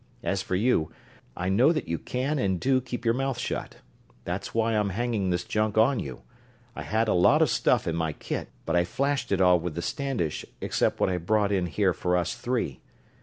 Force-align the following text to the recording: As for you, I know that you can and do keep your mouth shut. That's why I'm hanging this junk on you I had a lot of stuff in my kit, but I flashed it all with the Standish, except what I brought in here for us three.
As 0.23 0.41
for 0.41 0.55
you, 0.55 0.91
I 1.37 1.47
know 1.49 1.71
that 1.71 1.87
you 1.87 1.99
can 1.99 2.39
and 2.39 2.59
do 2.59 2.81
keep 2.81 3.05
your 3.05 3.13
mouth 3.13 3.37
shut. 3.37 3.77
That's 4.23 4.51
why 4.51 4.73
I'm 4.73 4.89
hanging 4.89 5.29
this 5.29 5.43
junk 5.43 5.77
on 5.77 5.99
you 5.99 6.23
I 6.75 6.81
had 6.81 7.07
a 7.07 7.13
lot 7.13 7.43
of 7.43 7.51
stuff 7.51 7.85
in 7.85 7.95
my 7.95 8.11
kit, 8.13 8.49
but 8.65 8.75
I 8.75 8.83
flashed 8.83 9.31
it 9.31 9.41
all 9.41 9.59
with 9.59 9.75
the 9.75 9.81
Standish, 9.83 10.43
except 10.59 10.99
what 10.99 11.09
I 11.11 11.19
brought 11.19 11.51
in 11.51 11.67
here 11.67 11.93
for 11.93 12.17
us 12.17 12.33
three. 12.33 12.81